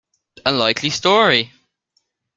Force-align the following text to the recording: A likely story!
A 0.47 0.51
likely 0.51 0.89
story! 0.89 1.51